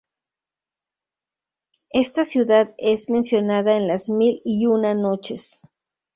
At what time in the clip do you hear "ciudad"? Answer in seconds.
2.25-2.73